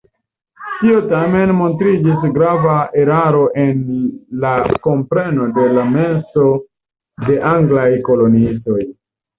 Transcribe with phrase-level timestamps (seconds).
[0.77, 3.85] Tio tamen montriĝis grava eraro en
[4.47, 4.57] la
[4.89, 6.51] kompreno de la menso
[7.31, 8.83] de anglaj koloniistoj.